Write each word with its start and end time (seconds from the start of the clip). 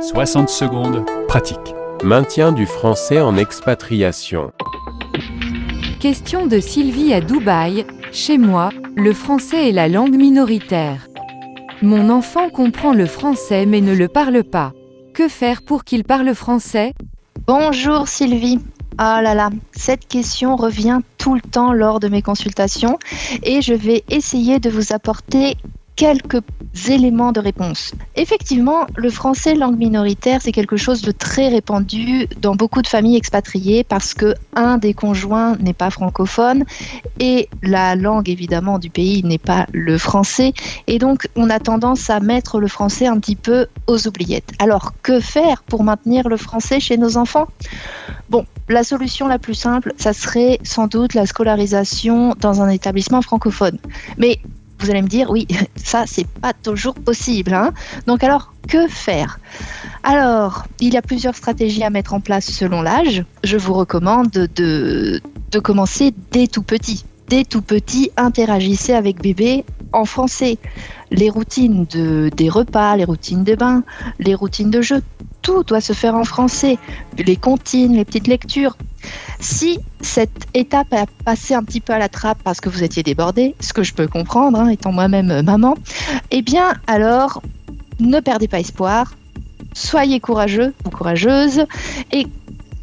60 0.00 0.48
secondes, 0.48 1.04
pratique. 1.28 1.74
Maintien 2.02 2.52
du 2.52 2.64
français 2.64 3.20
en 3.20 3.36
expatriation. 3.36 4.50
Question 6.00 6.46
de 6.46 6.58
Sylvie 6.58 7.12
à 7.12 7.20
Dubaï. 7.20 7.84
Chez 8.10 8.38
moi, 8.38 8.70
le 8.96 9.12
français 9.12 9.68
est 9.68 9.72
la 9.72 9.88
langue 9.88 10.16
minoritaire. 10.16 11.06
Mon 11.82 12.08
enfant 12.08 12.48
comprend 12.48 12.94
le 12.94 13.04
français 13.04 13.66
mais 13.66 13.82
ne 13.82 13.92
le 13.92 14.08
parle 14.08 14.42
pas. 14.42 14.72
Que 15.12 15.28
faire 15.28 15.60
pour 15.60 15.84
qu'il 15.84 16.04
parle 16.04 16.34
français? 16.34 16.94
Bonjour 17.46 18.08
Sylvie. 18.08 18.58
Ah 18.96 19.20
là 19.20 19.34
là, 19.34 19.50
cette 19.72 20.08
question 20.08 20.56
revient 20.56 21.00
tout 21.18 21.34
le 21.34 21.42
temps 21.42 21.74
lors 21.74 22.00
de 22.00 22.08
mes 22.08 22.22
consultations 22.22 22.98
et 23.42 23.60
je 23.60 23.74
vais 23.74 24.02
essayer 24.08 24.60
de 24.60 24.70
vous 24.70 24.94
apporter 24.94 25.56
quelques 25.96 26.42
éléments 26.88 27.32
de 27.32 27.40
réponse. 27.40 27.92
Effectivement, 28.16 28.86
le 28.96 29.10
français 29.10 29.54
langue 29.54 29.76
minoritaire, 29.76 30.40
c'est 30.40 30.52
quelque 30.52 30.76
chose 30.76 31.02
de 31.02 31.10
très 31.10 31.48
répandu 31.48 32.26
dans 32.40 32.54
beaucoup 32.54 32.80
de 32.80 32.86
familles 32.86 33.16
expatriées 33.16 33.84
parce 33.84 34.14
que 34.14 34.34
un 34.54 34.78
des 34.78 34.94
conjoints 34.94 35.56
n'est 35.56 35.74
pas 35.74 35.90
francophone 35.90 36.64
et 37.18 37.48
la 37.62 37.96
langue 37.96 38.28
évidemment 38.28 38.78
du 38.78 38.88
pays 38.88 39.22
n'est 39.24 39.38
pas 39.38 39.66
le 39.72 39.98
français 39.98 40.52
et 40.86 40.98
donc 40.98 41.28
on 41.36 41.50
a 41.50 41.58
tendance 41.58 42.08
à 42.08 42.20
mettre 42.20 42.60
le 42.60 42.68
français 42.68 43.06
un 43.06 43.18
petit 43.18 43.36
peu 43.36 43.66
aux 43.86 44.06
oubliettes. 44.06 44.52
Alors 44.58 44.94
que 45.02 45.20
faire 45.20 45.62
pour 45.64 45.84
maintenir 45.84 46.28
le 46.28 46.36
français 46.36 46.80
chez 46.80 46.96
nos 46.96 47.16
enfants? 47.16 47.46
Bon, 48.30 48.46
la 48.68 48.84
solution 48.84 49.26
la 49.26 49.38
plus 49.38 49.54
simple, 49.54 49.92
ça 49.96 50.12
serait 50.12 50.60
sans 50.62 50.86
doute 50.86 51.14
la 51.14 51.26
scolarisation 51.26 52.34
dans 52.40 52.62
un 52.62 52.68
établissement 52.68 53.22
francophone. 53.22 53.78
Mais 54.16 54.38
vous 54.80 54.90
allez 54.90 55.02
me 55.02 55.08
dire, 55.08 55.30
oui, 55.30 55.46
ça, 55.76 56.04
c'est 56.06 56.26
pas 56.26 56.52
toujours 56.52 56.94
possible. 56.94 57.54
Hein 57.54 57.72
Donc, 58.06 58.24
alors, 58.24 58.52
que 58.68 58.88
faire? 58.88 59.38
Alors, 60.02 60.64
il 60.80 60.94
y 60.94 60.96
a 60.96 61.02
plusieurs 61.02 61.36
stratégies 61.36 61.82
à 61.82 61.90
mettre 61.90 62.14
en 62.14 62.20
place 62.20 62.50
selon 62.50 62.82
l'âge. 62.82 63.24
Je 63.44 63.56
vous 63.56 63.74
recommande 63.74 64.30
de, 64.30 65.20
de 65.50 65.58
commencer 65.58 66.14
dès 66.30 66.46
tout 66.46 66.62
petit. 66.62 67.04
Dès 67.28 67.44
tout 67.44 67.62
petit, 67.62 68.10
interagissez 68.16 68.92
avec 68.92 69.22
bébé 69.22 69.64
en 69.92 70.04
français. 70.04 70.58
Les 71.10 71.30
routines 71.30 71.86
de, 71.86 72.30
des 72.36 72.48
repas, 72.48 72.96
les 72.96 73.04
routines 73.04 73.44
de 73.44 73.54
bain, 73.54 73.82
les 74.18 74.34
routines 74.34 74.70
de 74.70 74.82
jeu, 74.82 75.02
tout 75.42 75.64
doit 75.64 75.80
se 75.80 75.92
faire 75.92 76.14
en 76.14 76.24
français. 76.24 76.78
Les 77.18 77.36
comptines, 77.36 77.94
les 77.96 78.04
petites 78.04 78.26
lectures. 78.26 78.76
Si 79.38 79.78
cette 80.00 80.46
étape 80.54 80.92
a 80.92 81.06
passé 81.24 81.54
un 81.54 81.62
petit 81.62 81.80
peu 81.80 81.92
à 81.92 81.98
la 81.98 82.08
trappe 82.08 82.38
parce 82.44 82.60
que 82.60 82.68
vous 82.68 82.84
étiez 82.84 83.02
débordé, 83.02 83.54
ce 83.60 83.72
que 83.72 83.82
je 83.82 83.94
peux 83.94 84.06
comprendre, 84.06 84.58
hein, 84.58 84.68
étant 84.68 84.92
moi-même 84.92 85.30
euh, 85.30 85.42
maman, 85.42 85.76
eh 86.30 86.42
bien 86.42 86.74
alors 86.86 87.42
ne 87.98 88.20
perdez 88.20 88.48
pas 88.48 88.60
espoir, 88.60 89.14
soyez 89.74 90.20
courageux 90.20 90.74
ou 90.84 90.90
courageuse 90.90 91.64
et 92.12 92.26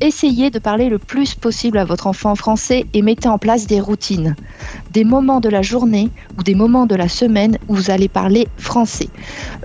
essayez 0.00 0.50
de 0.50 0.58
parler 0.58 0.88
le 0.88 0.98
plus 0.98 1.34
possible 1.34 1.78
à 1.78 1.84
votre 1.84 2.06
enfant 2.06 2.32
en 2.32 2.34
français 2.34 2.86
et 2.94 3.02
mettez 3.02 3.28
en 3.28 3.38
place 3.38 3.66
des 3.66 3.80
routines, 3.80 4.34
des 4.92 5.04
moments 5.04 5.40
de 5.40 5.48
la 5.48 5.62
journée 5.62 6.10
ou 6.38 6.42
des 6.42 6.54
moments 6.54 6.86
de 6.86 6.94
la 6.94 7.08
semaine 7.08 7.58
où 7.68 7.74
vous 7.74 7.90
allez 7.90 8.08
parler 8.08 8.48
français. 8.56 9.08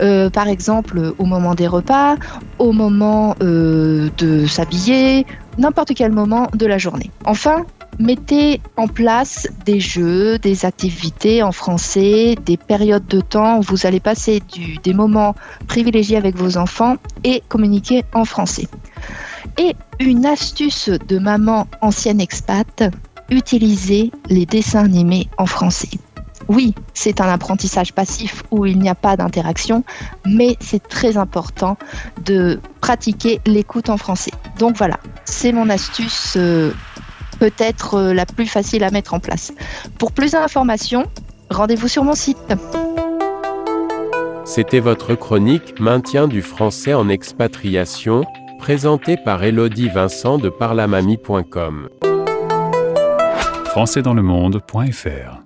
Euh, 0.02 0.30
par 0.30 0.47
exemple, 0.47 1.14
au 1.17 1.25
moment 1.25 1.55
des 1.55 1.67
repas, 1.67 2.16
au 2.59 2.72
moment 2.72 3.36
euh, 3.42 4.09
de 4.17 4.45
s'habiller, 4.45 5.25
n'importe 5.58 5.94
quel 5.95 6.11
moment 6.11 6.47
de 6.53 6.66
la 6.66 6.77
journée. 6.77 7.11
Enfin, 7.25 7.66
mettez 7.99 8.61
en 8.75 8.88
place 8.88 9.47
des 9.66 9.80
jeux, 9.80 10.38
des 10.39 10.66
activités 10.66 11.44
en 11.44 11.52
français, 11.52 12.36
des 12.45 12.58
périodes 12.58 13.08
de 13.08 13.22
temps 13.22 13.59
où 13.59 13.61
vous 13.61 13.86
allez 13.86 13.99
passer 13.99 14.42
des 14.83 14.94
moments 14.94 15.36
privilégiés 15.67 16.17
avec 16.17 16.36
vos 16.36 16.58
enfants 16.58 16.97
et 17.23 17.42
communiquer 17.47 18.03
en 18.14 18.25
français. 18.25 18.67
Et 19.58 19.75
une 20.00 20.25
astuce 20.25 20.89
de 20.89 21.20
maman 21.20 21.67
ancienne 21.81 22.20
expat, 22.20 22.84
utilisez 23.30 24.11
les 24.27 24.45
dessins 24.45 24.86
animés 24.86 25.30
en 25.38 25.45
français. 25.45 25.89
Oui, 26.48 26.76
c'est 26.93 27.21
un 27.21 27.30
apprentissage 27.30 27.94
passif 27.94 28.44
où 28.52 28.65
il 28.65 28.80
n'y 28.80 28.89
a 28.89 28.95
pas 28.95 29.17
d'interaction, 29.17 29.83
mais 30.26 30.58
c'est 30.60 30.86
très 30.88 31.17
important 31.17 31.77
de 32.23 32.60
pratiquer 32.82 33.39
l'écoute 33.48 33.89
en 33.89 33.98
français. 33.98 34.32
Donc 34.60 34.77
voilà, 34.77 34.99
c'est 35.23 35.52
mon 35.52 35.70
astuce 35.70 36.36
euh, 36.38 36.71
peut-être 37.39 37.95
euh, 37.95 38.14
la 38.14 38.26
plus 38.26 38.48
facile 38.48 38.83
à 38.83 38.92
mettre 38.92 39.14
en 39.14 39.20
place. 39.20 39.54
Pour 39.98 40.11
plus 40.11 40.33
d'informations, 40.33 41.05
rendez-vous 41.49 41.88
sur 41.88 42.04
mon 42.04 42.14
site. 42.14 42.38
C'était 44.44 44.80
votre 44.80 45.15
chronique 45.15 45.80
Maintien 45.80 46.27
du 46.27 46.44
français 46.44 46.94
en 46.94 47.10
expatriation, 47.10 48.23
présentée 48.60 49.17
par 49.17 49.43
Elodie 49.43 49.89
Vincent 49.89 50.38
de 50.38 50.49
parlamamie.com. 50.49 51.89
Françaisdanslemonde.fr 53.66 55.45